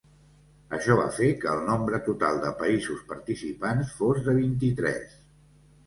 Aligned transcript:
Això 0.77 0.95
va 0.99 1.03
fer 1.17 1.27
que 1.43 1.51
el 1.51 1.61
nombre 1.67 2.01
total 2.09 2.41
de 2.47 2.55
països 2.65 3.07
participants 3.15 3.97
fos 4.01 4.27
de 4.31 4.39
vint-i-tres. 4.43 5.19